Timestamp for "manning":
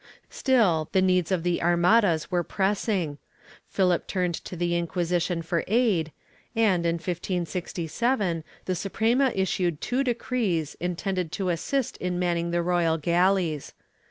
12.17-12.49